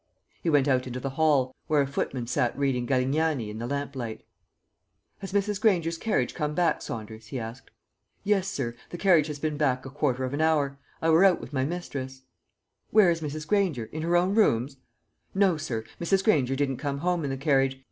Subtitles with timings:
[0.41, 4.25] He went out into the hall, where a footman sat reading Galignani in the lamplight.
[5.19, 5.61] "Has Mrs.
[5.61, 7.69] Granger's carriage come back, Saunders?" he asked.
[8.23, 10.79] "Yes, sir; the carriage has been back a quarter of an hour.
[11.03, 12.23] I were out with my mistress."
[12.89, 13.45] "Where is Mrs.
[13.47, 13.85] Granger?
[13.91, 14.77] In her own rooms?"
[15.35, 16.23] "No, sir; Mrs.
[16.23, 17.79] Granger didn't come home in the carriage.